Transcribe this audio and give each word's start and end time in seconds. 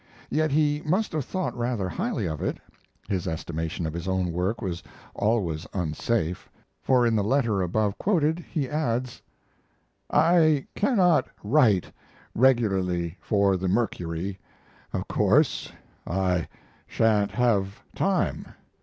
Yet 0.31 0.49
he 0.49 0.81
must 0.83 1.11
have 1.11 1.25
thought 1.25 1.55
rather 1.55 1.87
highly 1.87 2.25
of 2.27 2.41
it 2.41 2.57
(his 3.07 3.27
estimation 3.27 3.85
of 3.85 3.93
his 3.93 4.07
own 4.07 4.31
work 4.31 4.59
was 4.59 4.81
always 5.13 5.67
unsafe), 5.75 6.49
for 6.81 7.05
in 7.05 7.15
the 7.15 7.23
letter 7.23 7.61
above 7.61 7.99
quoted 7.99 8.39
he 8.49 8.67
adds: 8.67 9.21
I 10.09 10.65
cannot 10.73 11.27
write 11.43 11.91
regularly 12.33 13.15
for 13.21 13.57
the 13.57 13.67
Mercury, 13.67 14.39
of 14.91 15.07
course, 15.07 15.71
I 16.07 16.47
sha'n't 16.87 17.29
have 17.33 17.83
time. 17.93 18.47